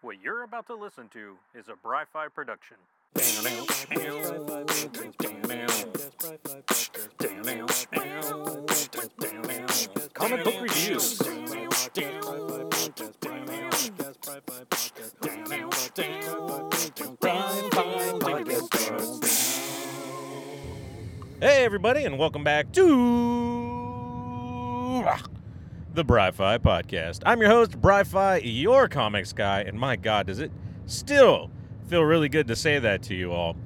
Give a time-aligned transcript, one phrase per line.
[0.00, 2.76] What you're about to listen to is a Bri-Fi production.
[10.14, 11.20] Comic book reviews.
[21.40, 23.98] Hey, everybody, and welcome back to
[25.92, 27.22] the Bri-Fi Podcast.
[27.24, 30.52] I'm your host, Bri-Fi, your comics guy, and my God, does it
[30.86, 31.50] still
[31.88, 33.56] feel really good to say that to you all.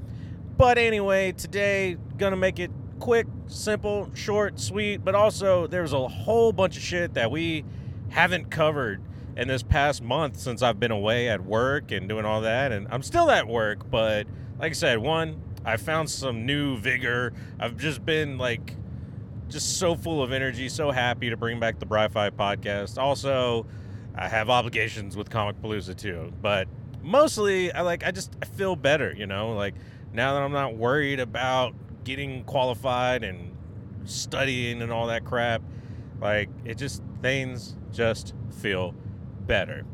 [0.56, 6.52] But anyway, today, gonna make it quick, simple, short, sweet, but also there's a whole
[6.52, 7.64] bunch of shit that we
[8.10, 9.02] haven't covered
[9.36, 12.70] in this past month since I've been away at work and doing all that.
[12.70, 14.26] And I'm still at work, but
[14.58, 17.32] like I said, one, I found some new vigor.
[17.58, 18.76] I've just been like,
[19.52, 22.96] just so full of energy, so happy to bring back the Bri-Fi podcast.
[22.96, 23.66] Also,
[24.14, 26.66] I have obligations with Comic Palooza too, but
[27.02, 29.74] mostly I like I just I feel better, you know, like
[30.12, 33.54] now that I'm not worried about getting qualified and
[34.04, 35.62] studying and all that crap,
[36.20, 38.94] like it just things just feel
[39.46, 39.84] better.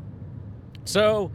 [0.85, 1.31] So,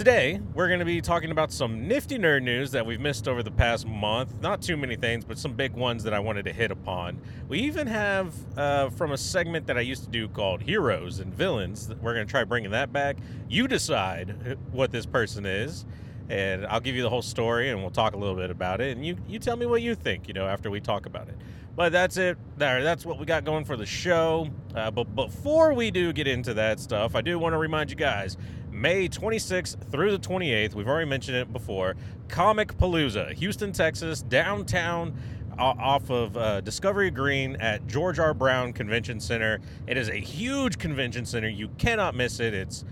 [0.00, 3.42] Today, we're going to be talking about some nifty nerd news that we've missed over
[3.42, 4.40] the past month.
[4.40, 7.20] Not too many things, but some big ones that I wanted to hit upon.
[7.48, 11.34] We even have uh, from a segment that I used to do called Heroes and
[11.34, 11.90] Villains.
[12.00, 13.18] We're going to try bringing that back.
[13.46, 15.84] You decide what this person is,
[16.30, 18.96] and I'll give you the whole story, and we'll talk a little bit about it.
[18.96, 21.36] And you, you tell me what you think, you know, after we talk about it.
[21.76, 22.38] But that's it.
[22.56, 24.48] That's what we got going for the show.
[24.74, 27.96] Uh, but before we do get into that stuff, I do want to remind you
[27.96, 28.38] guys
[28.80, 30.74] May 26th through the 28th.
[30.74, 31.96] We've already mentioned it before.
[32.28, 35.14] Comic Palooza, Houston, Texas, downtown
[35.58, 38.32] off of uh, Discovery Green at George R.
[38.32, 39.60] Brown Convention Center.
[39.86, 41.48] It is a huge convention center.
[41.48, 42.54] You cannot miss it.
[42.54, 42.86] It's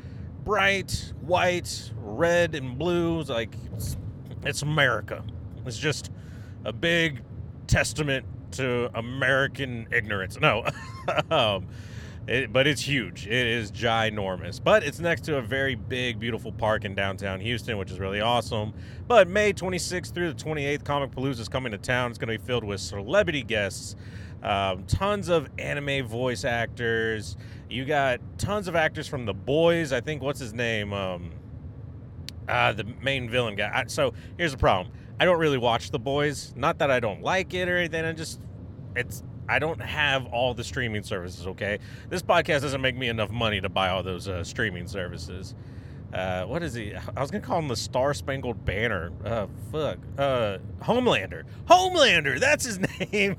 [0.45, 3.20] bright, white, red, and blue.
[3.20, 3.97] It's like it's,
[4.45, 5.25] it's America.
[5.64, 6.11] It's just
[6.67, 7.23] a big
[7.67, 10.39] testament to American ignorance.
[10.39, 10.67] No.
[11.30, 11.67] um,
[12.28, 13.27] it, but it's huge.
[13.27, 14.62] It is ginormous.
[14.62, 18.20] But it's next to a very big, beautiful park in downtown Houston, which is really
[18.20, 18.74] awesome.
[19.06, 22.11] But May 26th through the 28th, Comic Palooza is coming to town.
[22.11, 23.96] It's going to be filled with celebrity guests,
[24.42, 27.36] um, tons of anime voice actors.
[27.70, 29.92] You got tons of actors from The Boys.
[29.92, 30.92] I think what's his name?
[30.92, 31.33] Um,
[32.48, 33.70] uh, the main villain guy.
[33.72, 34.95] I, so here's the problem.
[35.20, 36.55] I don't really watch The Boys.
[36.56, 38.05] Not that I don't like it or anything.
[38.05, 38.40] I just
[38.96, 41.79] it's I don't have all the streaming services, okay?
[42.09, 45.55] This podcast doesn't make me enough money to buy all those uh, streaming services.
[46.13, 46.95] Uh, what is he?
[46.95, 49.13] I was gonna call him the Star Spangled Banner.
[49.25, 49.98] Uh, fuck.
[50.17, 51.45] Uh, Homelander.
[51.67, 52.41] Homelander.
[52.41, 52.79] That's his
[53.13, 53.37] name.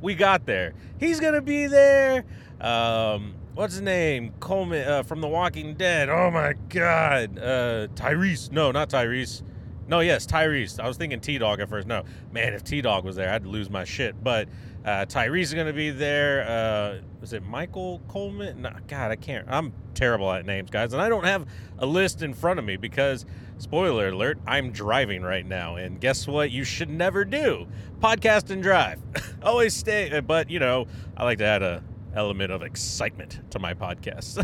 [0.00, 0.74] we got there.
[0.98, 2.24] He's gonna be there.
[2.60, 4.32] Um, what's his name?
[4.40, 6.08] Coleman uh, from The Walking Dead.
[6.08, 7.38] Oh my God.
[7.38, 8.50] Uh, Tyrese.
[8.50, 9.42] No, not Tyrese.
[9.86, 10.80] No, yes, Tyrese.
[10.80, 11.86] I was thinking T Dog at first.
[11.86, 14.22] No, man, if T Dog was there, I'd lose my shit.
[14.22, 14.48] But
[14.84, 16.46] uh, Tyrese is going to be there.
[16.48, 18.62] Uh, is it Michael Coleman?
[18.62, 19.46] No, God, I can't.
[19.48, 21.46] I'm terrible at names, guys, and I don't have
[21.78, 23.26] a list in front of me because,
[23.58, 25.76] spoiler alert, I'm driving right now.
[25.76, 26.50] And guess what?
[26.50, 27.66] You should never do
[28.00, 29.00] podcast and drive.
[29.42, 30.10] Always stay.
[30.10, 30.86] Uh, but you know,
[31.16, 31.82] I like to add a
[32.14, 34.42] element of excitement to my podcast,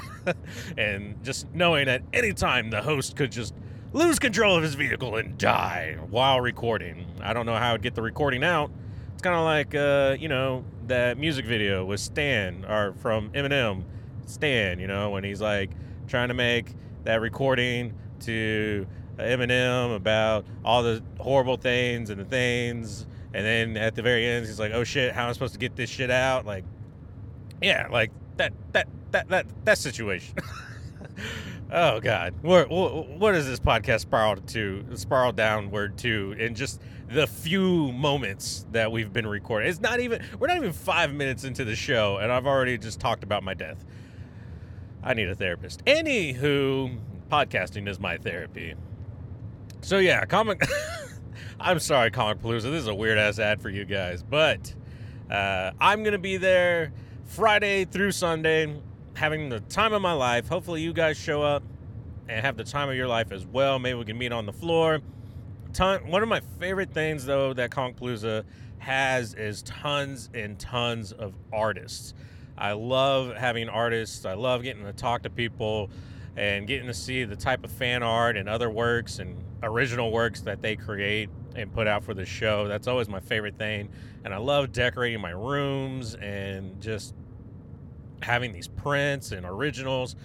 [0.76, 3.54] and just knowing at any time the host could just
[3.92, 7.06] lose control of his vehicle and die while recording.
[7.20, 8.70] I don't know how I'd get the recording out.
[9.12, 13.84] It's kind of like, uh, you know, that music video with Stan, or from Eminem,
[14.26, 15.70] Stan, you know, when he's like
[16.06, 16.74] trying to make
[17.04, 18.86] that recording to
[19.18, 23.06] Eminem about all the horrible things and the things.
[23.32, 25.58] And then at the very end, he's like, oh shit, how am I supposed to
[25.58, 26.46] get this shit out?
[26.46, 26.64] Like,
[27.60, 30.34] yeah, like that, that, that, that, that situation.
[31.72, 34.84] Oh God, what what is this podcast spiraled to?
[34.94, 39.68] Spiraled downward to in just the few moments that we've been recording.
[39.68, 42.98] It's not even we're not even five minutes into the show, and I've already just
[42.98, 43.84] talked about my death.
[45.04, 45.84] I need a therapist.
[45.84, 46.98] Anywho,
[47.30, 48.74] podcasting is my therapy.
[49.80, 50.62] So yeah, comic.
[51.60, 52.62] I'm sorry, Comic Palooza.
[52.62, 54.74] This is a weird ass ad for you guys, but
[55.30, 56.92] uh, I'm gonna be there
[57.26, 58.80] Friday through Sunday
[59.14, 60.48] having the time of my life.
[60.48, 61.62] Hopefully, you guys show up
[62.28, 63.78] and have the time of your life as well.
[63.78, 65.00] Maybe we can meet on the floor.
[65.72, 68.44] Ton, one of my favorite things, though, that Comic Palooza
[68.78, 72.14] has is tons and tons of artists.
[72.56, 74.24] I love having artists.
[74.24, 75.90] I love getting to talk to people
[76.36, 80.40] and getting to see the type of fan art and other works and original works
[80.42, 82.68] that they create and put out for the show.
[82.68, 83.90] That's always my favorite thing.
[84.24, 87.14] And I love decorating my rooms and just
[88.22, 90.16] having these prints and originals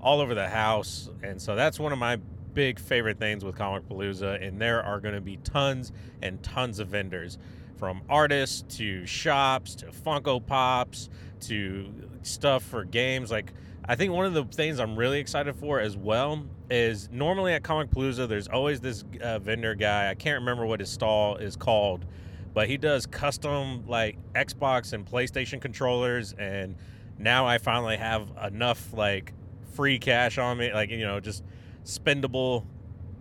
[0.00, 1.10] all over the house.
[1.22, 2.16] And so that's one of my
[2.52, 4.46] big favorite things with Comic Palooza.
[4.46, 5.92] And there are going to be tons
[6.22, 7.38] and tons of vendors
[7.76, 11.10] from artists to shops to Funko Pops
[11.40, 11.92] to
[12.22, 13.30] stuff for games.
[13.30, 13.52] Like,
[13.86, 17.62] I think one of the things I'm really excited for as well is normally at
[17.62, 20.08] Comic Palooza, there's always this uh, vendor guy.
[20.08, 22.06] I can't remember what his stall is called,
[22.54, 26.32] but he does custom like Xbox and PlayStation controllers.
[26.34, 26.76] And
[27.18, 29.32] now I finally have enough like
[29.74, 31.44] free cash on me, like, you know, just
[31.84, 32.64] spendable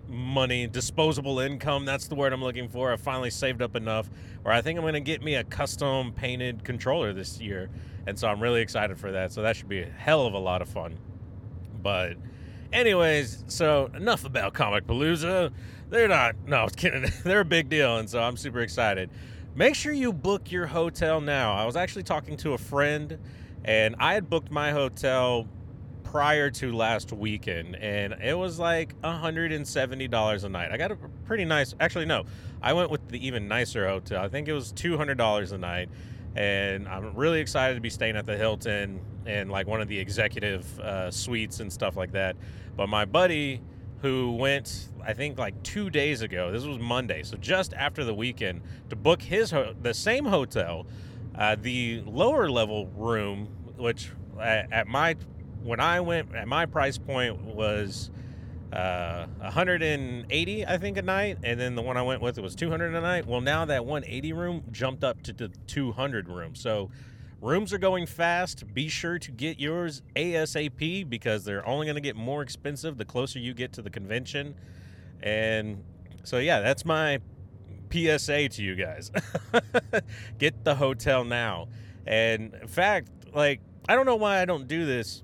[0.08, 1.86] money, disposable income.
[1.86, 2.92] That's the word I'm looking for.
[2.92, 4.10] I finally saved up enough
[4.44, 7.70] where I think I'm to get me a custom painted controller this year
[8.06, 9.32] and so I'm really excited for that.
[9.32, 10.98] So that should be a hell of a lot of fun.
[11.82, 12.16] But,
[12.72, 15.52] anyways, so enough about Comic Palooza.
[15.90, 17.10] They're not, no, I was kidding.
[17.24, 17.98] They're a big deal.
[17.98, 19.10] And so I'm super excited.
[19.56, 21.54] Make sure you book your hotel now.
[21.54, 23.20] I was actually talking to a friend,
[23.66, 25.48] and I had booked my hotel
[26.04, 30.72] prior to last weekend and it was like $170 a night.
[30.72, 30.96] I got a
[31.26, 32.26] pretty nice actually no.
[32.62, 34.24] I went with the even nicer hotel.
[34.24, 35.90] I think it was $200 a night
[36.36, 39.98] and I'm really excited to be staying at the Hilton and like one of the
[39.98, 42.36] executive uh, suites and stuff like that.
[42.76, 43.62] But my buddy
[44.04, 48.14] who went, I think like two days ago, this was Monday, so just after the
[48.14, 50.86] weekend, to book his ho- the same hotel,
[51.36, 53.48] uh, the lower level room,
[53.78, 55.16] which at, my
[55.62, 58.12] when I went at my price point was
[58.72, 62.56] uh, 180 I think a night, and then the one I went with it was
[62.56, 63.26] 200 a night.
[63.26, 66.56] Well, now that 180 room jumped up to the 200 room.
[66.56, 66.90] So
[67.42, 68.74] rooms are going fast.
[68.74, 73.06] Be sure to get yours ASAP because they're only going to get more expensive the
[73.06, 74.56] closer you get to the convention.
[75.22, 75.84] And
[76.24, 77.20] so yeah, that's my
[77.94, 79.12] PSA to you guys.
[80.40, 81.68] get the hotel now.
[82.06, 85.24] And in fact, like I don't know why I don't do this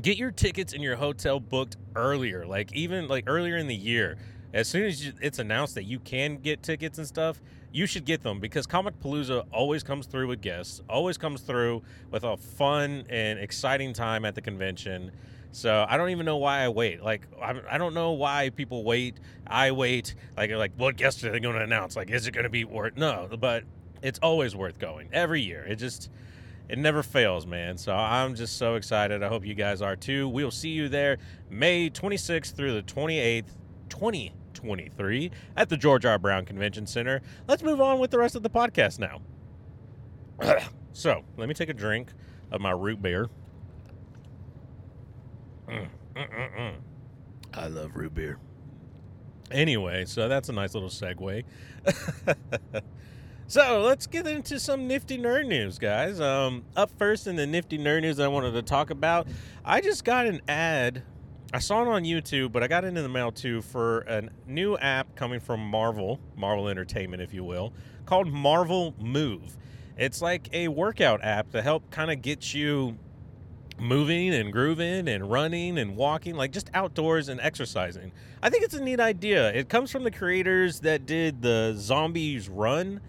[0.00, 4.16] get your tickets and your hotel booked earlier like even like earlier in the year
[4.52, 7.40] as soon as it's announced that you can get tickets and stuff
[7.72, 11.82] you should get them because comic palooza always comes through with guests always comes through
[12.10, 15.10] with a fun and exciting time at the convention
[15.52, 19.18] so i don't even know why i wait like i, don't know why people wait
[19.46, 22.44] i wait like like what guests are they going to announce like is it going
[22.44, 23.64] to be worth no but
[24.02, 26.10] it's always worth going every year it just
[26.68, 27.78] it never fails, man.
[27.78, 29.22] So I'm just so excited.
[29.22, 30.28] I hope you guys are too.
[30.28, 31.18] We'll see you there
[31.48, 33.54] May 26th through the 28th,
[33.88, 36.18] 2023 at the George R.
[36.18, 37.22] Brown Convention Center.
[37.46, 39.20] Let's move on with the rest of the podcast now.
[40.92, 42.12] so let me take a drink
[42.50, 43.28] of my root beer.
[45.68, 46.74] Mm, mm, mm, mm,
[47.54, 48.38] I love root beer.
[49.50, 51.44] Anyway, so that's a nice little segue.
[53.48, 56.20] So let's get into some nifty nerd news, guys.
[56.20, 59.28] Um, up first in the nifty nerd news I wanted to talk about,
[59.64, 61.04] I just got an ad.
[61.54, 64.28] I saw it on YouTube, but I got it in the mail too for a
[64.48, 67.72] new app coming from Marvel, Marvel Entertainment, if you will,
[68.04, 69.56] called Marvel Move.
[69.96, 72.98] It's like a workout app to help kind of get you
[73.78, 78.12] moving and grooving and running and walking, like just outdoors and exercising.
[78.42, 79.52] I think it's a neat idea.
[79.52, 83.00] It comes from the creators that did the Zombies Run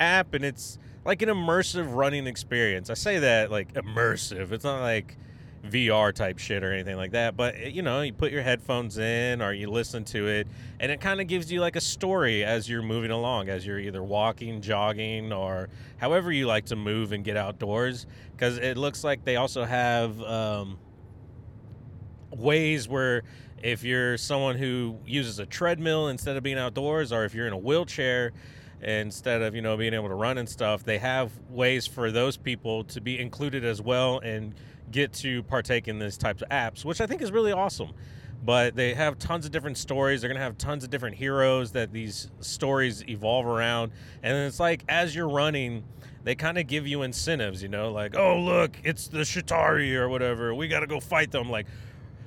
[0.00, 2.90] app and it's like an immersive running experience.
[2.90, 4.52] I say that like immersive.
[4.52, 5.16] It's not like
[5.64, 8.98] VR type shit or anything like that, but eh, you know, you put your headphones
[8.98, 10.48] in or you listen to it
[10.80, 13.78] and it kind of gives you like a story as you're moving along, as you're
[13.78, 18.06] either walking, jogging, or however you like to move and get outdoors.
[18.32, 20.78] Because it looks like they also have um,
[22.30, 23.22] ways where
[23.62, 27.52] if you're someone who uses a treadmill instead of being outdoors, or if you're in
[27.52, 28.32] a wheelchair,
[28.82, 32.36] instead of you know being able to run and stuff they have ways for those
[32.36, 34.54] people to be included as well and
[34.92, 37.90] get to partake in these types of apps which i think is really awesome.
[38.44, 40.20] But they have tons of different stories.
[40.20, 43.92] They're going to have tons of different heroes that these stories evolve around.
[44.22, 45.84] And it's like as you're running
[46.24, 50.08] they kind of give you incentives you know like oh look it's the Chitauri or
[50.08, 50.54] whatever.
[50.54, 51.50] We got to go fight them.
[51.50, 51.66] Like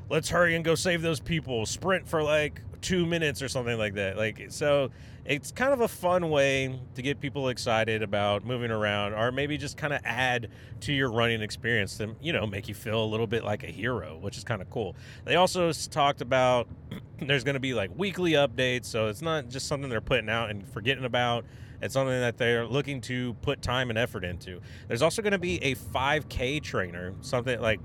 [0.10, 1.66] let's hurry and go save those people.
[1.66, 4.18] Sprint for like two minutes or something like that.
[4.18, 4.92] Like so
[5.26, 9.58] it's kind of a fun way to get people excited about moving around or maybe
[9.58, 10.50] just kind of add
[10.82, 13.68] to your running experience to you know make you feel a little bit like a
[13.68, 14.96] hero which is kind of cool.
[15.26, 16.68] They also talked about
[17.20, 20.52] there's going to be like weekly updates so it's not just something they're putting out
[20.52, 21.46] and forgetting about.
[21.82, 24.62] It's something that they're looking to put time and effort into.
[24.88, 27.80] There's also going to be a 5k trainer something like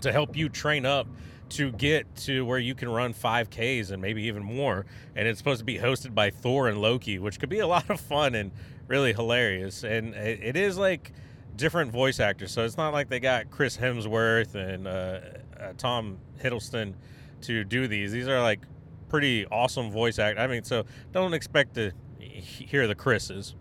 [0.00, 1.06] to help you train up
[1.50, 4.86] to get to where you can run 5Ks and maybe even more.
[5.14, 7.88] And it's supposed to be hosted by Thor and Loki, which could be a lot
[7.90, 8.52] of fun and
[8.88, 9.84] really hilarious.
[9.84, 11.12] And it is like
[11.56, 12.52] different voice actors.
[12.52, 15.20] So it's not like they got Chris Hemsworth and uh,
[15.60, 16.94] uh, Tom Hiddleston
[17.42, 18.12] to do these.
[18.12, 18.60] These are like
[19.08, 20.38] pretty awesome voice act.
[20.38, 23.54] I mean, so don't expect to hear the Chris's,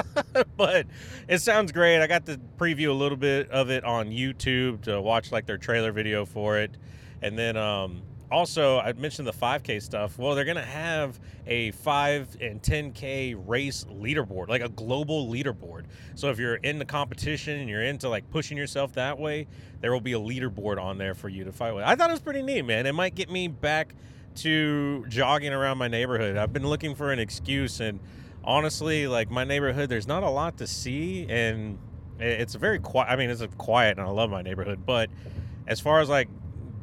[0.56, 0.86] but
[1.28, 2.02] it sounds great.
[2.02, 5.58] I got to preview a little bit of it on YouTube to watch like their
[5.58, 6.76] trailer video for it,
[7.24, 10.18] and then um, also I mentioned the 5K stuff.
[10.18, 15.86] Well, they're gonna have a 5 and 10K race leaderboard, like a global leaderboard.
[16.16, 19.46] So if you're in the competition and you're into like pushing yourself that way,
[19.80, 21.84] there will be a leaderboard on there for you to fight with.
[21.84, 22.84] I thought it was pretty neat, man.
[22.86, 23.94] It might get me back
[24.36, 26.36] to jogging around my neighborhood.
[26.36, 28.00] I've been looking for an excuse, and
[28.42, 31.78] honestly, like my neighborhood, there's not a lot to see, and
[32.18, 33.10] it's very quiet.
[33.10, 35.08] I mean, it's a quiet, and I love my neighborhood, but
[35.66, 36.28] as far as like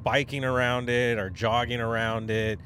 [0.03, 2.60] biking around it or jogging around it,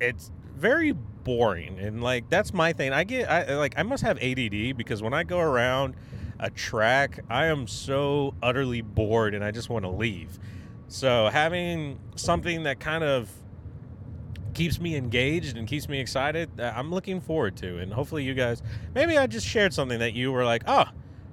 [0.00, 2.92] it's very boring, and like that's my thing.
[2.92, 5.94] I get, I like, I must have ADD because when I go around
[6.38, 10.38] a track, I am so utterly bored, and I just want to leave.
[10.88, 13.30] So having something that kind of
[14.54, 16.50] keeps me engaged and keeps me excited.
[16.58, 18.62] Uh, I'm looking forward to, and hopefully you guys.
[18.94, 20.86] Maybe I just shared something that you were like, oh,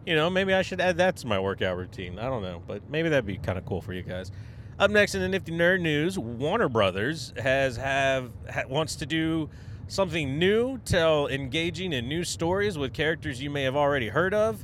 [0.05, 2.19] you know, maybe I should add that to my workout routine.
[2.19, 4.31] I don't know, but maybe that'd be kind of cool for you guys.
[4.79, 9.49] Up next in the nifty nerd news, Warner Brothers has have ha, wants to do
[9.87, 14.63] something new, tell engaging and new stories with characters you may have already heard of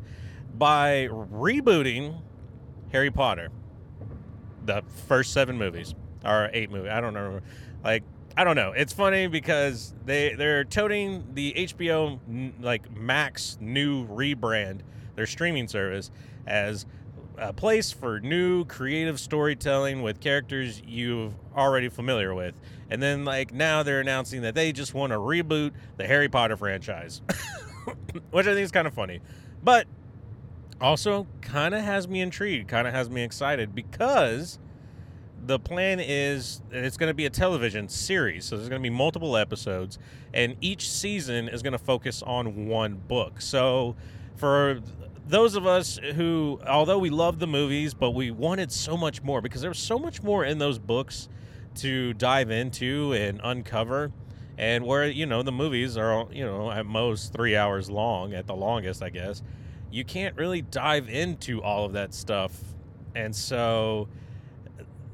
[0.56, 2.22] by rebooting
[2.92, 3.50] Harry Potter,
[4.64, 6.92] the first seven movies or eight movies.
[6.92, 7.40] I don't know.
[7.84, 8.04] Like
[8.38, 8.72] I don't know.
[8.72, 14.82] It's funny because they they're toting the HBO like Max new rebrand,
[15.16, 16.12] their streaming service,
[16.46, 16.86] as
[17.38, 22.56] a place for new creative storytelling with characters you've already familiar with.
[22.90, 26.58] And then like now they're announcing that they just want to reboot the Harry Potter
[26.58, 27.22] franchise.
[28.32, 29.20] Which I think is kind of funny.
[29.64, 29.88] But
[30.80, 34.60] also kind of has me intrigued, kind of has me excited because
[35.46, 38.94] the plan is it's going to be a television series so there's going to be
[38.94, 40.00] multiple episodes
[40.34, 43.96] and each season is going to focus on one book so
[44.36, 44.82] for
[45.28, 49.42] those of us who although we love the movies but we wanted so much more
[49.42, 51.30] because there was so much more in those books
[51.76, 54.12] to dive into and uncover
[54.58, 58.46] and where you know the movies are you know at most three hours long at
[58.48, 59.42] the longest i guess
[59.92, 62.54] you can't really dive into all of that stuff
[63.16, 64.08] and so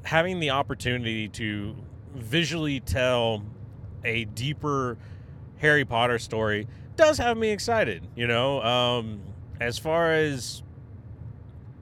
[0.04, 1.76] having the opportunity to
[2.16, 3.44] visually tell
[4.04, 4.98] a deeper
[5.58, 8.08] Harry Potter story does have me excited.
[8.16, 9.22] You know, um,
[9.60, 10.64] as far as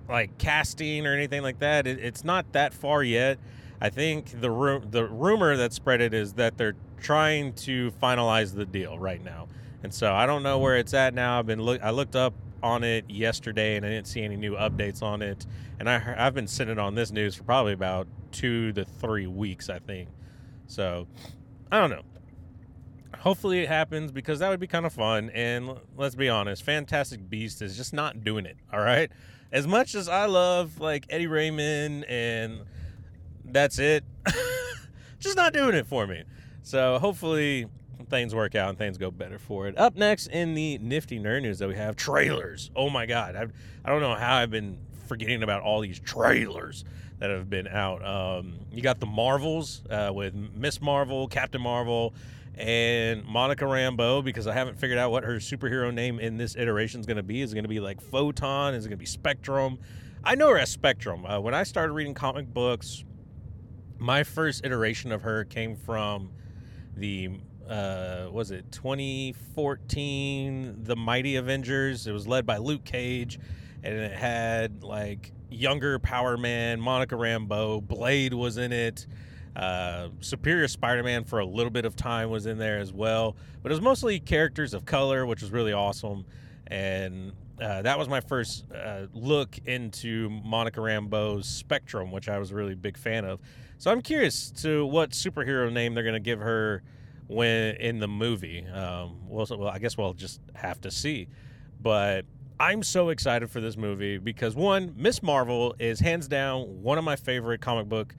[0.10, 3.40] like casting or anything like that, it, it's not that far yet.
[3.80, 8.56] I think the ru- the rumor that spread it is that they're trying to finalize
[8.56, 9.48] the deal right now,
[9.84, 11.38] and so I don't know where it's at now.
[11.40, 14.56] I've been look I looked up on it yesterday and I didn't see any new
[14.56, 15.46] updates on it.
[15.80, 19.70] And I, I've been sitting on this news for probably about two to three weeks,
[19.70, 20.10] I think.
[20.68, 21.08] So
[21.72, 22.04] I don't know.
[23.28, 25.30] Hopefully it happens because that would be kind of fun.
[25.32, 28.56] And let's be honest, Fantastic Beast is just not doing it.
[28.72, 29.12] All right.
[29.52, 32.62] As much as I love like Eddie Redmayne and
[33.44, 34.06] that's it,
[35.20, 36.24] just not doing it for me.
[36.64, 37.68] So hopefully
[38.10, 39.78] things work out and things go better for it.
[39.78, 42.72] Up next in the nifty nerd news that we have trailers.
[42.78, 43.52] Oh my god, I've,
[43.84, 46.86] I don't know how I've been forgetting about all these trailers
[47.20, 48.06] that have been out.
[48.06, 52.14] Um, you got the Marvels uh, with Miss Marvel, Captain Marvel,
[52.58, 57.00] and Monica Rambeau because I haven't figured out what her superhero name in this iteration
[57.00, 57.42] is going to be.
[57.42, 58.74] Is it going to be like Photon?
[58.74, 59.78] Is it going to be Spectrum?
[60.24, 61.24] I know her as Spectrum.
[61.26, 63.04] Uh, when I started reading comic books,
[64.00, 66.32] my first iteration of her came from
[66.96, 67.30] the
[67.70, 73.38] uh, was it 2014 the mighty avengers it was led by luke cage
[73.84, 79.06] and it had like younger power man monica rambeau blade was in it
[79.58, 83.72] uh, superior spider-man for a little bit of time was in there as well but
[83.72, 86.26] it was mostly characters of color which was really awesome
[86.68, 92.52] and uh, that was my first uh, look into Monica Rambeau's Spectrum, which I was
[92.52, 93.40] a really big fan of.
[93.80, 96.84] So I'm curious to what superhero name they're going to give her
[97.28, 98.66] when in the movie.
[98.68, 101.28] Um, well, so, well, I guess we'll just have to see.
[101.82, 102.26] But
[102.60, 107.04] I'm so excited for this movie because one, Miss Marvel is hands down one of
[107.04, 108.16] my favorite comic book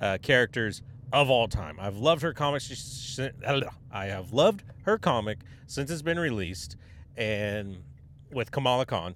[0.00, 0.82] uh, characters
[1.12, 1.78] of all time.
[1.80, 3.18] I've loved her comics.
[3.92, 6.76] I have loved her comic since it's been released,
[7.16, 7.82] and
[8.30, 9.14] with Kamala Khan.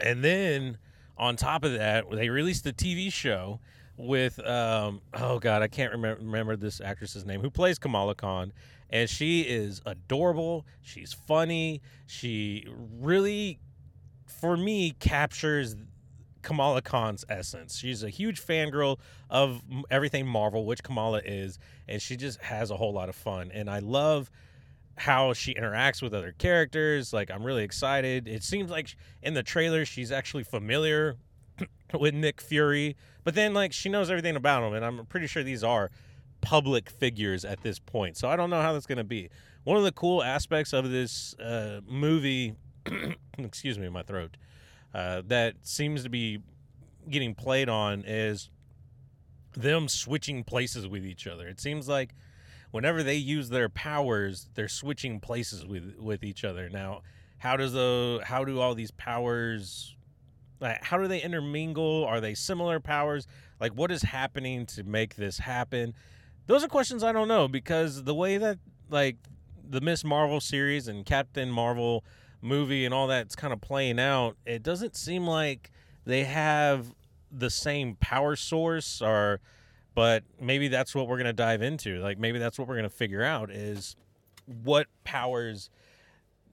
[0.00, 0.78] And then
[1.16, 3.60] on top of that, they released the TV show
[3.96, 8.52] with um, oh god, I can't remember remember this actress's name who plays Kamala Khan,
[8.90, 10.66] and she is adorable.
[10.82, 11.80] She's funny.
[12.06, 12.66] She
[13.00, 13.60] really,
[14.26, 15.76] for me, captures
[16.44, 17.76] Kamala Khan's essence.
[17.76, 18.98] She's a huge fangirl
[19.28, 21.58] of everything Marvel, which Kamala is,
[21.88, 23.50] and she just has a whole lot of fun.
[23.52, 24.30] And I love
[24.96, 27.12] how she interacts with other characters.
[27.12, 28.28] Like, I'm really excited.
[28.28, 31.16] It seems like in the trailer, she's actually familiar
[31.98, 34.74] with Nick Fury, but then, like, she knows everything about him.
[34.74, 35.90] And I'm pretty sure these are
[36.40, 38.16] public figures at this point.
[38.16, 39.30] So I don't know how that's going to be.
[39.64, 42.54] One of the cool aspects of this uh, movie,
[43.38, 44.36] excuse me, my throat,
[44.94, 46.38] uh, that seems to be
[47.10, 48.50] getting played on is
[49.54, 51.48] them switching places with each other.
[51.48, 52.14] It seems like
[52.70, 56.68] whenever they use their powers, they're switching places with with each other.
[56.68, 57.02] Now,
[57.38, 59.96] how does the how do all these powers
[60.60, 62.04] like how do they intermingle?
[62.04, 63.26] Are they similar powers?
[63.60, 65.94] Like what is happening to make this happen?
[66.46, 68.58] Those are questions I don't know because the way that
[68.90, 69.16] like
[69.68, 72.04] the Miss Marvel series and Captain Marvel
[72.44, 75.70] movie and all that's kind of playing out, it doesn't seem like
[76.04, 76.94] they have
[77.32, 79.40] the same power source or
[79.94, 82.00] but maybe that's what we're going to dive into.
[82.00, 83.96] Like maybe that's what we're going to figure out is
[84.62, 85.70] what powers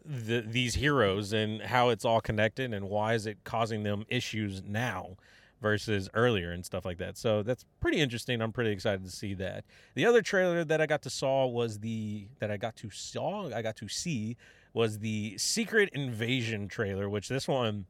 [0.06, 4.62] the, these heroes and how it's all connected and why is it causing them issues
[4.64, 5.18] now
[5.62, 7.18] versus earlier and stuff like that.
[7.18, 8.42] So that's pretty interesting.
[8.42, 9.64] I'm pretty excited to see that.
[9.96, 13.54] The other trailer that I got to saw was the that I got to saw
[13.54, 14.38] I got to see
[14.74, 17.86] was the Secret Invasion trailer, which this one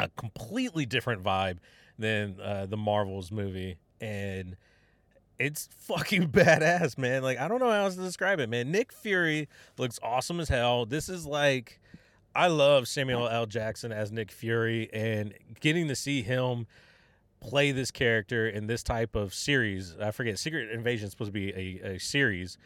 [0.00, 1.58] a completely different vibe
[1.98, 4.56] than uh, the Marvels movie and
[5.38, 7.22] it's fucking badass, man.
[7.22, 8.70] Like I don't know how else to describe it, man.
[8.70, 9.48] Nick Fury
[9.78, 10.86] looks awesome as hell.
[10.86, 11.80] This is like
[12.34, 13.46] I love Samuel L.
[13.46, 16.66] Jackson as Nick Fury and getting to see him
[17.40, 19.94] play this character in this type of series.
[20.00, 22.58] I forget Secret Invasion is supposed to be a, a series.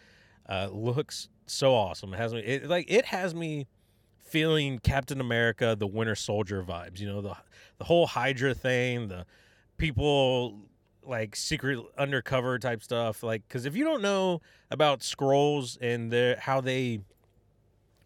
[0.49, 2.15] Uh, looks so awesome.
[2.15, 3.67] It has me it, like it has me
[4.19, 7.01] feeling Captain America, the Winter Soldier vibes.
[7.01, 7.37] You know the
[7.79, 9.27] the whole Hydra thing, the
[9.77, 10.59] people
[11.05, 13.23] like secret undercover type stuff.
[13.23, 14.41] Like because if you don't know
[14.71, 17.01] about Skrulls and the how they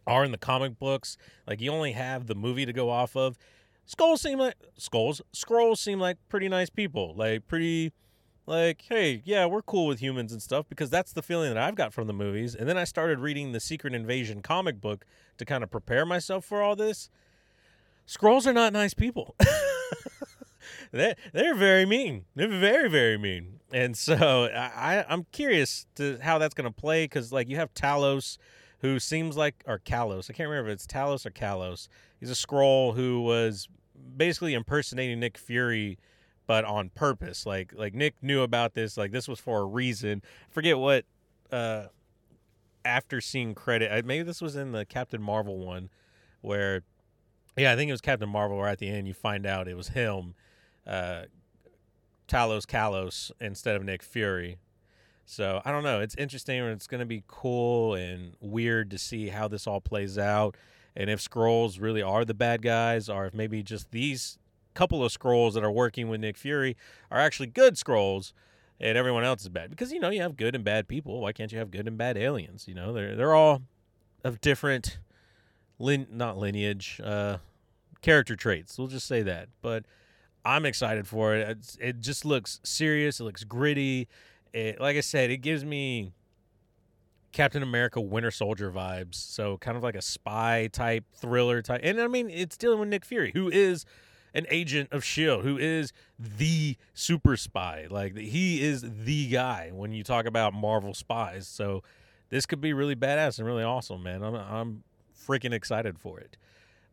[0.06, 1.16] are in the comic books,
[1.46, 3.38] like you only have the movie to go off of.
[3.84, 5.20] Skulls seem like skulls.
[5.34, 7.14] Skrulls seem like pretty nice people.
[7.16, 7.92] Like pretty
[8.46, 11.74] like, hey, yeah, we're cool with humans and stuff because that's the feeling that I've
[11.74, 12.54] got from the movies.
[12.54, 15.04] And then I started reading the Secret Invasion comic book
[15.38, 17.08] to kind of prepare myself for all this.
[18.06, 19.36] Skrulls are not nice people.
[20.92, 22.24] they they're very mean.
[22.34, 23.60] They're very very mean.
[23.72, 27.72] And so I I'm curious to how that's going to play cuz like you have
[27.74, 28.38] Talos
[28.80, 30.28] who seems like or Kalos.
[30.28, 31.86] I can't remember if it's Talos or Kalos.
[32.18, 33.68] He's a Skrull who was
[34.16, 35.98] basically impersonating Nick Fury
[36.46, 37.46] but on purpose.
[37.46, 38.96] Like like Nick knew about this.
[38.96, 40.22] Like this was for a reason.
[40.50, 41.04] Forget what.
[41.50, 41.88] Uh,
[42.84, 45.88] after seeing credit, maybe this was in the Captain Marvel one,
[46.40, 46.82] where,
[47.56, 48.56] yeah, I think it was Captain Marvel.
[48.56, 50.34] Where at the end you find out it was him,
[50.84, 51.26] uh,
[52.26, 54.58] Talos Kalos instead of Nick Fury.
[55.26, 56.00] So I don't know.
[56.00, 56.58] It's interesting.
[56.58, 60.56] And it's going to be cool and weird to see how this all plays out,
[60.96, 64.38] and if Skrulls really are the bad guys, or if maybe just these
[64.74, 66.76] couple of Skrulls that are working with Nick Fury
[67.10, 68.32] are actually good Skrulls
[68.82, 69.70] and everyone else is bad.
[69.70, 71.20] Because you know, you have good and bad people.
[71.20, 72.66] Why can't you have good and bad aliens?
[72.66, 73.62] You know, they're they're all
[74.24, 74.98] of different
[75.78, 77.38] lin not lineage, uh
[78.02, 78.76] character traits.
[78.76, 79.48] We'll just say that.
[79.62, 79.84] But
[80.44, 81.48] I'm excited for it.
[81.48, 84.08] It's, it just looks serious, it looks gritty.
[84.52, 86.12] It like I said, it gives me
[87.30, 89.14] Captain America Winter Soldier vibes.
[89.14, 91.80] So kind of like a spy type thriller type.
[91.82, 93.86] And I mean, it's dealing with Nick Fury, who is
[94.34, 97.86] an agent of shield who is the super spy.
[97.90, 101.46] Like he is the guy when you talk about marvel spies.
[101.46, 101.82] So
[102.30, 104.22] this could be really badass and really awesome man.
[104.22, 104.84] I'm, I'm
[105.26, 106.36] freaking excited for it.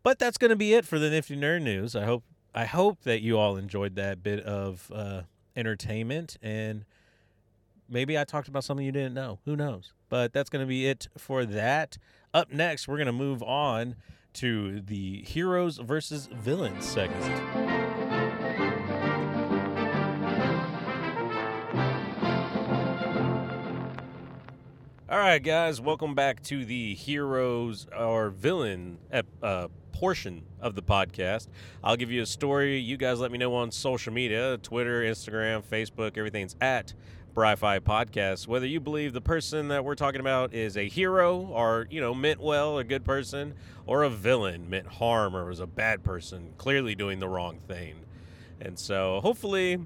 [0.03, 1.95] But that's going to be it for the nifty nerd news.
[1.95, 2.23] I hope
[2.55, 5.21] i hope that you all enjoyed that bit of uh,
[5.55, 6.37] entertainment.
[6.41, 6.85] And
[7.87, 9.39] maybe i talked about something you didn't know.
[9.45, 9.93] Who knows?
[10.09, 11.97] But that's going to be it for that.
[12.33, 13.95] Up next we're going to move on
[14.33, 17.25] to the heroes versus villains segment.
[25.09, 28.99] All right, guys, welcome back to the heroes or villain
[29.41, 31.47] uh, portion of the podcast.
[31.83, 32.77] I'll give you a story.
[32.77, 36.93] You guys let me know on social media Twitter, Instagram, Facebook, everything's at
[37.39, 38.49] Bri-Fi podcast.
[38.49, 42.13] Whether you believe the person that we're talking about is a hero or, you know,
[42.13, 43.53] meant well, a good person,
[43.85, 47.95] or a villain, meant harm, or was a bad person, clearly doing the wrong thing.
[48.59, 49.79] And so hopefully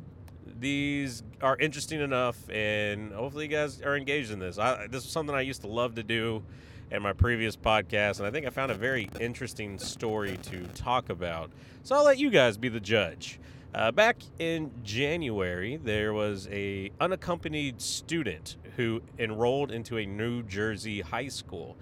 [0.59, 4.57] these are interesting enough and hopefully you guys are engaged in this.
[4.57, 6.41] I, this is something I used to love to do
[6.89, 11.09] in my previous podcast, and I think I found a very interesting story to talk
[11.09, 11.51] about.
[11.83, 13.39] So I'll let you guys be the judge.
[13.73, 21.01] Uh, back in January, there was a unaccompanied student who enrolled into a New Jersey
[21.01, 21.75] high school.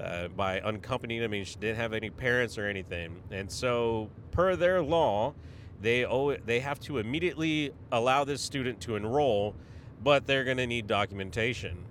[0.00, 4.56] Uh, by unaccompanied, I mean she didn't have any parents or anything, and so per
[4.56, 5.34] their law,
[5.80, 9.54] they owe they have to immediately allow this student to enroll,
[10.02, 11.84] but they're going to need documentation.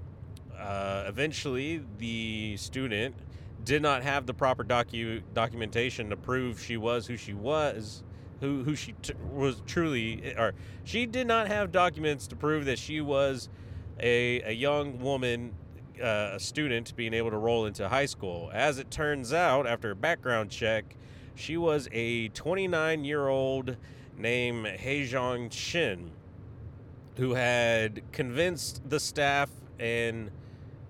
[0.56, 3.16] Uh, eventually, the student
[3.64, 8.04] did not have the proper docu- documentation to prove she was who she was,
[8.46, 10.54] who who she t- was truly, or
[10.84, 13.50] she did not have documents to prove that she was
[14.00, 15.54] a, a young woman,
[16.02, 18.50] uh, a student being able to roll into high school.
[18.54, 20.96] As it turns out, after a background check,
[21.36, 23.78] she was a 29 year old
[24.18, 26.12] named Hyejeong Shin
[27.18, 30.32] who had convinced the staff and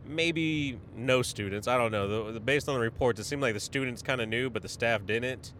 [0.07, 1.67] maybe no students.
[1.67, 2.25] I don't know.
[2.25, 4.61] The, the, based on the reports, it seemed like the students kind of knew, but
[4.61, 5.53] the staff didn't.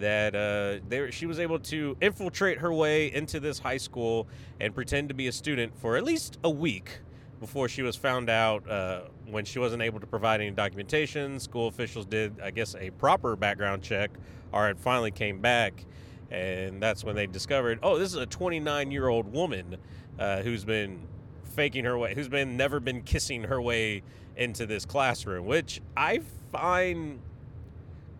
[0.00, 4.26] That uh, they, she was able to infiltrate her way into this high school
[4.60, 7.00] and pretend to be a student for at least a week
[7.40, 11.40] before she was found out uh, when she wasn't able to provide any documentation.
[11.40, 14.10] School officials did, I guess, a proper background check,
[14.52, 15.86] or it finally came back.
[16.30, 19.78] And that's when they discovered, oh, this is a 29 year old woman
[20.18, 21.08] uh, who's been
[21.44, 24.02] faking her way, who's been never been kissing her way
[24.36, 26.20] into this classroom, which I
[26.52, 27.20] find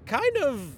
[0.06, 0.76] kind of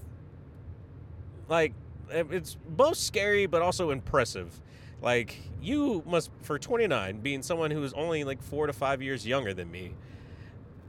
[1.53, 1.75] like
[2.09, 4.59] it's both scary but also impressive.
[5.03, 9.27] Like you must for 29 being someone who is only like 4 to 5 years
[9.27, 9.93] younger than me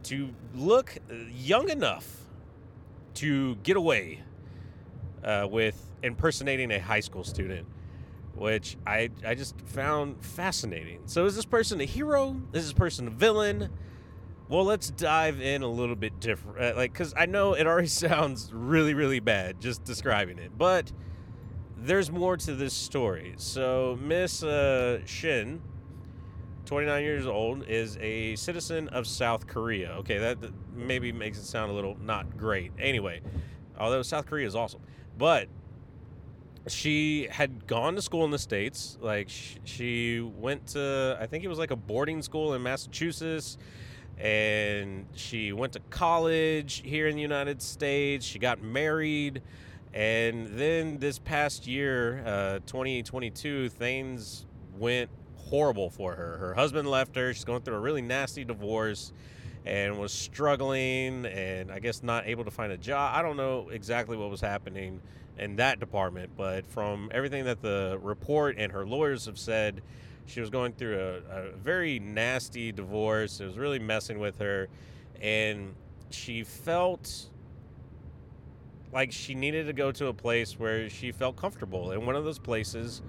[0.04, 0.98] to look
[1.36, 2.08] young enough
[3.16, 4.22] to get away
[5.24, 7.68] uh, with impersonating a high school student
[8.36, 11.02] which I I just found fascinating.
[11.06, 12.42] So is this person a hero?
[12.54, 13.70] Is this person a villain?
[14.54, 17.88] Well, let's dive in a little bit different, uh, like because I know it already
[18.06, 20.92] sounds really really bad just describing it, but
[21.76, 23.34] there's more to this story.
[23.38, 25.60] So Miss uh, Shin,
[26.66, 29.94] 29 years old, is a citizen of South Korea.
[30.02, 30.38] Okay, that,
[30.76, 32.74] maybe makes it sound a little not great.
[32.78, 33.22] Anyway,
[33.80, 34.82] although South Korea is awesome,
[35.18, 35.48] but
[36.68, 41.44] she had gone to school in the states like sh- she went to i think
[41.44, 43.58] it was like a boarding school in massachusetts
[44.18, 48.26] and she went to college here in the united states.
[48.26, 49.42] She got married.
[49.94, 54.46] And then this past year uh, 2022 things
[54.78, 56.38] went horrible for her.
[56.38, 57.34] Her husband left her.
[57.34, 59.14] She's going through a really nasty divorce
[59.66, 63.16] and was struggling and i guess not able to find a job.
[63.16, 65.00] I don't know exactly what was happening
[65.38, 66.32] in that department.
[66.36, 69.82] But from everything that the report and her lawyers have said,
[70.26, 73.40] she was going through a, a very nasty divorce.
[73.40, 74.68] It was really messing with her.
[75.22, 75.76] And
[76.10, 77.30] she felt
[78.92, 81.92] like she needed to go to a place where she felt comfortable.
[81.92, 83.02] And one of those places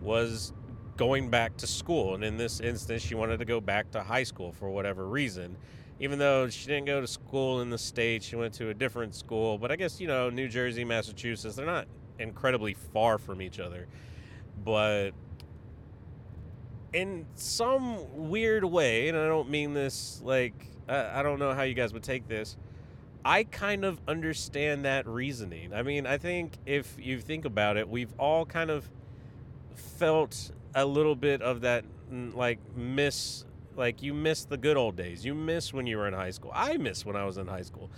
[0.00, 0.52] was
[0.96, 2.14] going back to school.
[2.14, 5.56] And in this instance, she wanted to go back to high school for whatever reason
[6.00, 9.14] even though she didn't go to school in the state, she went to a different
[9.14, 9.58] school.
[9.58, 11.86] But I guess, you know, New Jersey, Massachusetts, they're not
[12.18, 13.86] incredibly far from each other.
[14.64, 15.10] But
[16.92, 21.62] in some weird way, and I don't mean this like, I, I don't know how
[21.62, 22.56] you guys would take this.
[23.24, 25.74] I kind of understand that reasoning.
[25.74, 28.88] I mean, I think if you think about it, we've all kind of
[29.74, 33.44] felt a little bit of that mm, like miss
[33.76, 35.24] like you miss the good old days.
[35.24, 36.50] You miss when you were in high school.
[36.54, 37.90] I miss when I was in high school.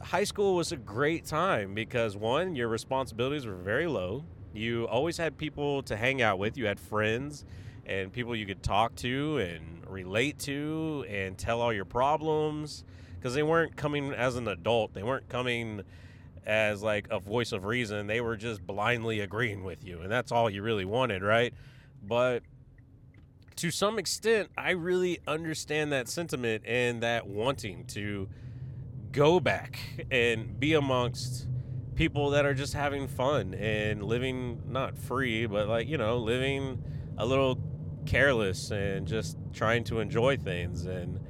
[0.00, 4.24] High school was a great time because one, your responsibilities were very low.
[4.52, 6.56] You always had people to hang out with.
[6.56, 7.44] You had friends
[7.88, 12.84] and people you could talk to and relate to and tell all your problems
[13.16, 14.94] because they weren't coming as an adult.
[14.94, 15.82] They weren't coming
[16.46, 18.06] as like a voice of reason.
[18.06, 21.52] They were just blindly agreeing with you, and that's all you really wanted, right?
[22.02, 22.42] But
[23.56, 28.28] to some extent, I really understand that sentiment and that wanting to
[29.10, 29.78] go back
[30.10, 31.48] and be amongst
[31.96, 36.82] people that are just having fun and living not free, but like, you know, living
[37.16, 37.58] a little
[38.08, 40.86] careless and just trying to enjoy things.
[40.86, 41.20] And,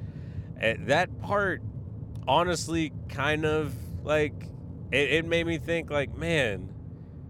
[0.57, 1.61] and that part,
[2.27, 4.33] honestly, kind of like
[4.91, 6.73] it, it made me think, like, man,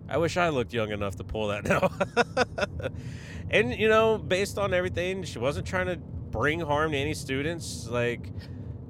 [0.07, 1.91] I wish I looked young enough to pull that now.
[3.49, 7.87] and you know, based on everything, she wasn't trying to bring harm to any students.
[7.87, 8.31] Like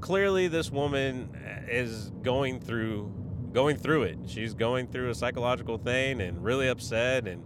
[0.01, 3.11] clearly this woman eh, is going through
[3.51, 4.17] going through it.
[4.27, 7.43] She's going through a psychological thing and really upset and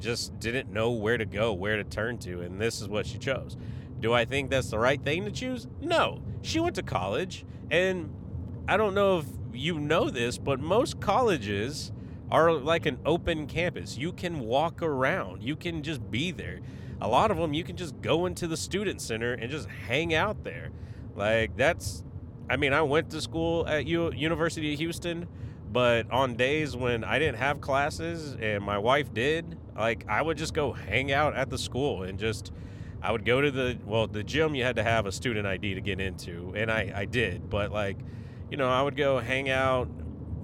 [0.00, 3.18] just didn't know where to go, where to turn to, and this is what she
[3.18, 3.56] chose.
[4.00, 5.66] Do I think that's the right thing to choose?
[5.80, 6.22] No.
[6.42, 8.12] She went to college and
[8.66, 11.92] I don't know if you know this, but most colleges
[12.30, 13.98] are like an open campus.
[13.98, 15.42] You can walk around.
[15.42, 16.60] You can just be there.
[17.00, 20.14] A lot of them you can just go into the student center and just hang
[20.14, 20.70] out there.
[21.14, 22.02] Like that's
[22.48, 25.28] I mean, I went to school at U- University of Houston,
[25.72, 30.36] but on days when I didn't have classes and my wife did, like I would
[30.36, 32.52] just go hang out at the school and just
[33.02, 35.74] I would go to the well, the gym you had to have a student ID
[35.74, 37.98] to get into, and I I did, but like,
[38.50, 39.88] you know, I would go hang out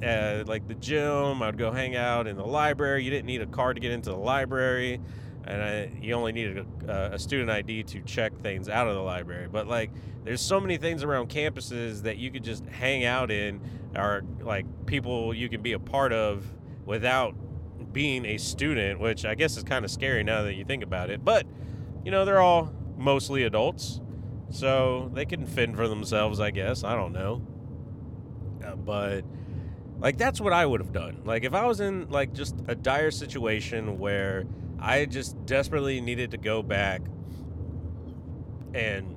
[0.03, 1.43] at like the gym.
[1.43, 3.05] I would go hang out in the library.
[3.05, 5.01] You didn't need a card to get into the library,
[5.47, 9.01] and I, you only needed a, a student ID to check things out of the
[9.01, 9.49] library.
[9.51, 9.91] But like,
[10.25, 13.61] there's so many things around campuses that you could just hang out in,
[13.95, 16.45] or like people you can be a part of
[16.85, 17.35] without
[17.93, 21.11] being a student, which I guess is kind of scary now that you think about
[21.11, 21.25] it.
[21.25, 21.47] But
[22.05, 24.01] you know, they're all mostly adults,
[24.51, 26.85] so they can fend for themselves, I guess.
[26.85, 27.43] I don't know.
[28.65, 29.25] Uh, but
[29.99, 31.23] like that's what I would have done.
[31.25, 34.45] Like if I was in like just a dire situation where
[34.79, 37.03] I just desperately needed to go back
[38.75, 39.17] and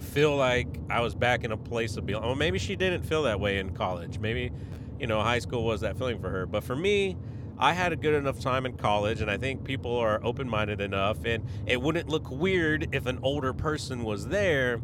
[0.00, 2.28] feel like I was back in a place of belonging.
[2.28, 4.18] Well, maybe she didn't feel that way in college.
[4.18, 4.50] Maybe,
[4.98, 6.46] you know, high school was that feeling for her.
[6.46, 7.16] But for me,
[7.58, 10.80] I had a good enough time in college, and I think people are open minded
[10.80, 14.80] enough, and it wouldn't look weird if an older person was there.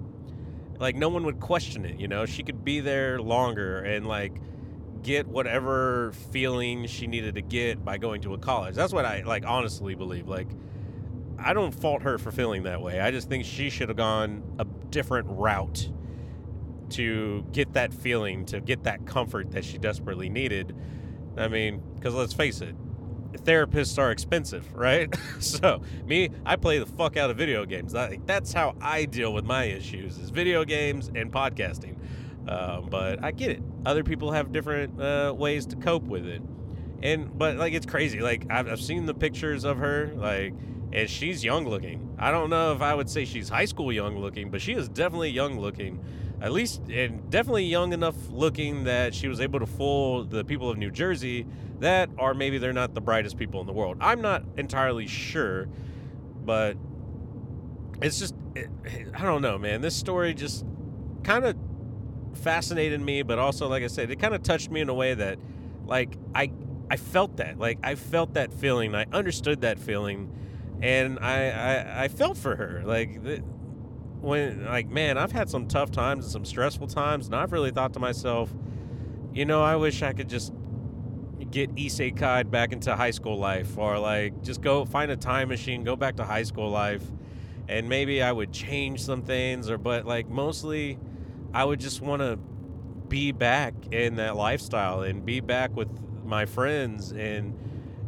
[0.79, 2.27] Like, no one would question it, you know?
[2.27, 4.35] She could be there longer and, like,
[5.07, 8.75] get whatever feeling she needed to get by going to a college.
[8.75, 10.29] That's what I, like, honestly believe.
[10.29, 10.49] Like,
[11.39, 13.01] I don't fault her for feeling that way.
[13.01, 15.91] I just think she should have gone a different route
[16.91, 20.75] to get that feeling, to get that comfort that she desperately needed
[21.37, 22.75] I mean, because let's face it,
[23.45, 25.15] therapists are expensive, right?
[25.39, 27.93] so me, I play the fuck out of video games.
[27.93, 31.96] That's how I deal with my issues: is video games and podcasting.
[32.49, 33.63] Um, but I get it.
[33.85, 36.43] Other people have different uh, ways to cope with it,
[37.03, 38.21] and but like it's crazy.
[38.21, 40.55] Like I've, I've seen the pictures of her, like,
[40.93, 42.15] and she's young looking.
[42.19, 44.89] I don't know if I would say she's high school young looking, but she is
[44.89, 46.01] definitely young looking
[46.41, 50.71] at least and definitely young enough looking that she was able to fool the people
[50.71, 51.47] of New Jersey
[51.81, 53.97] that are maybe they're not the brightest people in the world.
[54.01, 55.69] I'm not entirely sure,
[56.45, 56.77] but
[58.03, 58.69] it's just it,
[59.15, 59.81] I don't know, man.
[59.81, 60.65] This story just
[61.23, 61.57] kind of
[62.37, 65.15] fascinated me, but also like I said, it kind of touched me in a way
[65.15, 65.39] that
[65.87, 66.53] like I
[66.91, 67.59] I felt that.
[67.59, 68.95] Like I felt that feeling.
[68.95, 70.33] I understood that feeling
[70.83, 72.83] and I I, I felt for her.
[72.85, 73.21] Like
[74.21, 77.71] when like man i've had some tough times and some stressful times and i've really
[77.71, 78.53] thought to myself
[79.33, 80.53] you know i wish i could just
[81.51, 85.85] get isekai back into high school life or like just go find a time machine
[85.85, 87.05] go back to high school life
[87.69, 90.99] and maybe i would change some things or but like mostly
[91.55, 92.39] i would just want to
[93.09, 95.89] be back in that lifestyle and be back with
[96.25, 97.55] my friends and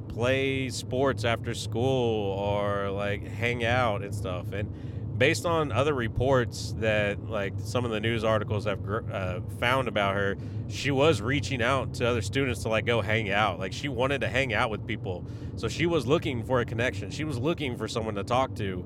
[0.09, 4.53] play sports after school or like hang out and stuff.
[4.53, 9.89] And based on other reports that like some of the news articles have uh, found
[9.89, 10.37] about her
[10.69, 13.59] she was reaching out to other students to like go hang out.
[13.59, 15.25] Like she wanted to hang out with people.
[15.57, 17.11] So she was looking for a connection.
[17.11, 18.85] She was looking for someone to talk to.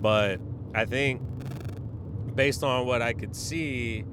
[0.00, 0.40] But
[0.74, 1.22] i think
[2.36, 4.04] based on what i could see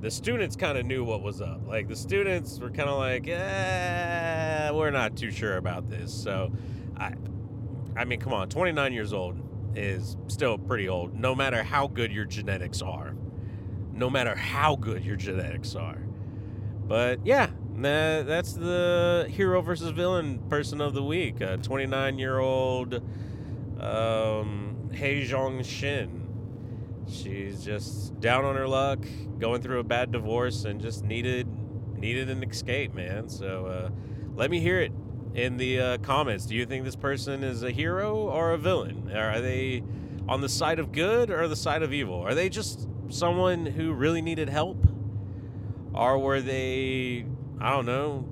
[0.00, 3.28] the students kind of knew what was up like the students were kind of like
[3.28, 6.50] eh, we're not too sure about this so
[6.96, 7.12] i
[7.96, 9.36] i mean come on 29 years old
[9.74, 13.14] is still pretty old, no matter how good your genetics are.
[13.92, 16.02] No matter how good your genetics are.
[16.86, 21.36] But yeah, that's the hero versus villain person of the week.
[21.62, 22.94] 29 year old
[23.80, 26.21] um, Hyejeong Shin.
[27.08, 29.00] She's just down on her luck,
[29.38, 31.46] going through a bad divorce, and just needed
[31.96, 33.28] needed an escape, man.
[33.28, 33.90] So uh,
[34.34, 34.92] let me hear it
[35.34, 36.46] in the uh, comments.
[36.46, 39.10] Do you think this person is a hero or a villain?
[39.14, 39.82] Are they
[40.28, 42.20] on the side of good or the side of evil?
[42.20, 44.86] Are they just someone who really needed help?
[45.94, 47.26] Or were they,
[47.60, 48.26] I don't know,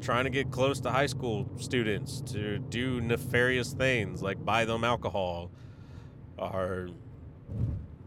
[0.00, 4.84] trying to get close to high school students to do nefarious things like buy them
[4.84, 5.50] alcohol
[6.36, 6.88] or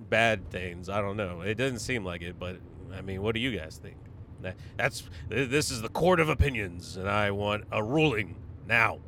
[0.10, 0.90] bad things?
[0.90, 1.42] I don't know.
[1.42, 2.58] It doesn't seem like it, but
[2.94, 3.98] I mean, what do you guys think?
[4.42, 8.36] That, That's this is the court of opinions, and I want a ruling
[8.68, 9.00] now.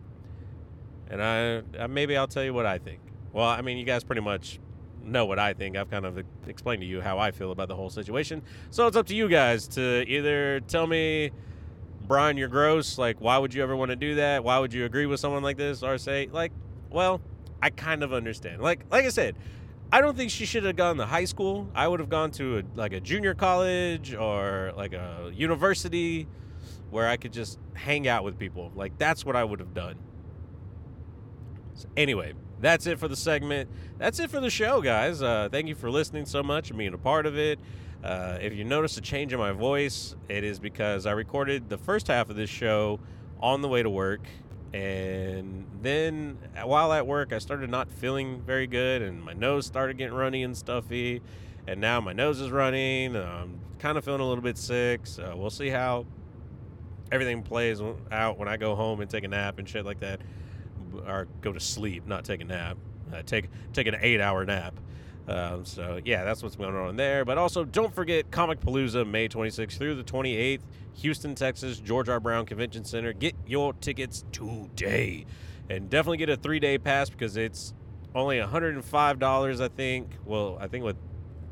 [1.09, 2.99] And I, uh, maybe I'll tell you what I think.
[3.33, 4.59] Well, I mean, you guys pretty much
[5.03, 5.75] know what I think.
[5.75, 8.41] I've kind of explained to you how I feel about the whole situation.
[8.69, 11.31] So it's up to you guys to either tell me,
[12.01, 12.97] Brian, you're gross.
[12.97, 14.43] Like, why would you ever want to do that?
[14.43, 15.83] Why would you agree with someone like this?
[15.83, 16.51] Or say, like,
[16.89, 17.21] well,
[17.61, 18.61] I kind of understand.
[18.61, 19.35] Like, like I said,
[19.91, 21.67] I don't think she should have gone to high school.
[21.73, 26.27] I would have gone to a, like a junior college or like a university.
[26.89, 28.71] where I could just hang out with people.
[28.75, 29.95] Like that's what I would have done.
[31.75, 33.69] So anyway, that's it for the segment.
[33.97, 35.21] That's it for the show, guys.
[35.21, 37.59] Uh, thank you for listening so much and being a part of it.
[38.03, 41.77] Uh, if you notice a change in my voice, it is because I recorded the
[41.77, 42.99] first half of this show
[43.41, 44.21] on the way to work.
[44.73, 49.97] And then while at work, I started not feeling very good, and my nose started
[49.97, 51.21] getting runny and stuffy.
[51.67, 53.15] And now my nose is running.
[53.15, 55.07] I'm kind of feeling a little bit sick.
[55.07, 56.05] So we'll see how
[57.11, 60.21] everything plays out when I go home and take a nap and shit like that
[61.07, 62.77] or go to sleep, not take a nap.
[63.11, 64.79] Uh, take take an eight hour nap.
[65.29, 67.23] Um, so yeah, that's what's going on there.
[67.23, 70.61] But also, don't forget Comicpalooza, May 26th through the 28th,
[70.95, 72.19] Houston, Texas, George R.
[72.19, 73.13] Brown Convention Center.
[73.13, 75.25] Get your tickets today,
[75.69, 77.75] and definitely get a three day pass because it's
[78.15, 79.61] only 105 dollars.
[79.61, 80.09] I think.
[80.25, 80.97] Well, I think with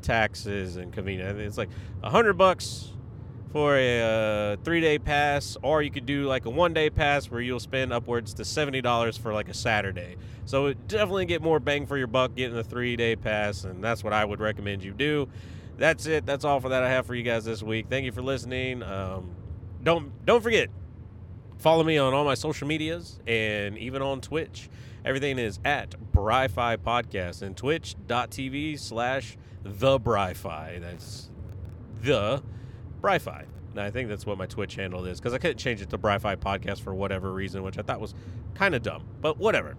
[0.02, 2.92] taxes and convenience, it's like 100 bucks
[3.52, 7.30] for a uh, three day pass, or you could do like a one day pass
[7.30, 10.16] where you'll spend upwards to $70 for like a Saturday.
[10.44, 14.04] So definitely get more bang for your buck getting a three day pass, and that's
[14.04, 15.28] what I would recommend you do.
[15.76, 16.26] That's it.
[16.26, 17.86] That's all for that I have for you guys this week.
[17.88, 18.82] Thank you for listening.
[18.82, 19.34] Um,
[19.82, 20.70] don't don't forget
[21.58, 24.68] follow me on all my social medias and even on Twitch.
[25.04, 30.78] Everything is at Bri-Fi Podcast and twitch.tv slash the Bri-Fi.
[30.80, 31.30] That's
[32.02, 32.42] the
[33.00, 33.44] Bri-Fi.
[33.70, 35.98] And I think that's what my Twitch handle is because I couldn't change it to
[35.98, 38.14] Bri-Fi Podcast for whatever reason, which I thought was
[38.54, 39.04] kind of dumb.
[39.20, 39.76] But whatever.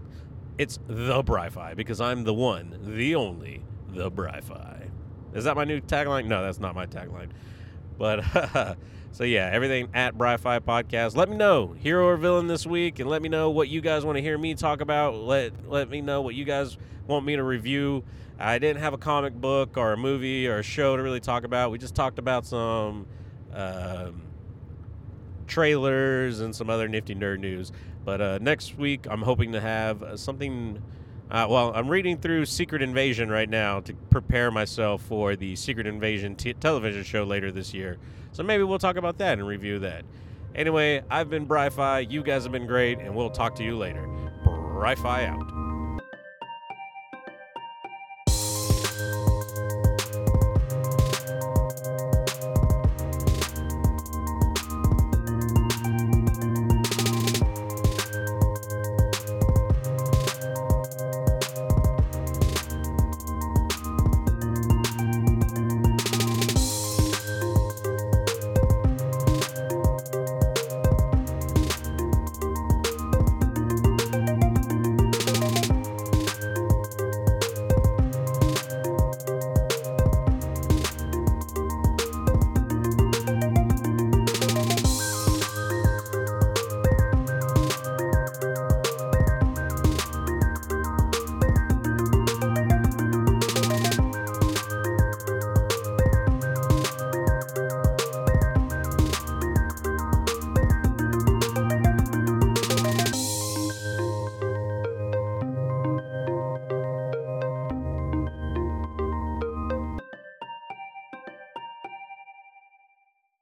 [0.57, 4.89] It's the Bri-Fi because I'm the one, the only, the Bri-Fi.
[5.33, 6.25] Is that my new tagline?
[6.25, 7.29] No, that's not my tagline.
[7.99, 8.23] But
[9.11, 11.15] so yeah, everything at Bri-Fi Podcast.
[11.15, 14.05] Let me know hero or villain this week, and let me know what you guys
[14.05, 15.15] want to hear me talk about.
[15.15, 18.03] Let let me know what you guys want me to review.
[18.39, 21.43] I didn't have a comic book or a movie or a show to really talk
[21.43, 21.71] about.
[21.71, 23.05] We just talked about some
[23.53, 24.21] um,
[25.45, 27.73] trailers and some other nifty nerd news.
[28.05, 30.81] But uh, next week, I'm hoping to have something.
[31.29, 35.85] Uh, well, I'm reading through Secret Invasion right now to prepare myself for the Secret
[35.85, 37.97] Invasion t- television show later this year.
[38.31, 40.05] So maybe we'll talk about that and review that.
[40.55, 41.99] Anyway, I've been Bri-Fi.
[41.99, 44.07] You guys have been great, and we'll talk to you later.
[44.43, 45.68] Bri-Fi out.